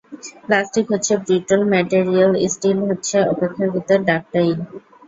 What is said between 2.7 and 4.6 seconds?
হচ্ছে অপেক্ষাকৃত ডাকটাইল।